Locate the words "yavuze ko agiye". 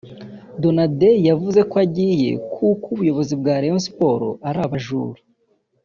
1.29-2.29